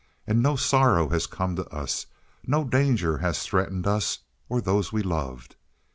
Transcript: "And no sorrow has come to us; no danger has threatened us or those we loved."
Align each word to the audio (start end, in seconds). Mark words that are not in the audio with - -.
"And 0.25 0.41
no 0.41 0.55
sorrow 0.55 1.09
has 1.09 1.27
come 1.27 1.55
to 1.57 1.67
us; 1.69 2.07
no 2.47 2.63
danger 2.63 3.19
has 3.19 3.43
threatened 3.43 3.85
us 3.85 4.17
or 4.49 4.59
those 4.59 4.91
we 4.91 5.03
loved." 5.03 5.55